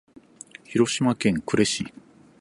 [0.63, 1.93] 広島県呉市